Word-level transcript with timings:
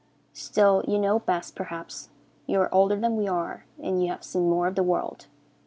Still, 0.33 0.83
you 0.87 0.97
know 0.97 1.19
best, 1.19 1.53
perhaps. 1.55 2.09
You 2.47 2.59
are 2.61 2.73
older 2.73 2.95
than 2.95 3.17
we 3.17 3.27
are, 3.27 3.67
and 3.79 4.01
you 4.03 4.09
have 4.09 4.23
seen 4.23 4.49
more 4.49 4.65
of 4.65 4.73
the 4.73 4.81
world. 4.81 5.27